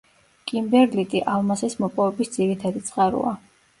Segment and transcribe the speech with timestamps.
[0.51, 3.37] კიმბერლიტი ალმასის მოპოვების ძირითადი წყაროა.